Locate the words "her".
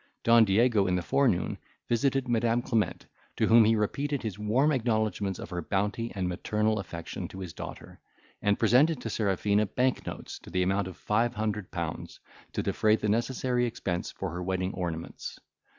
5.51-5.61, 14.31-14.41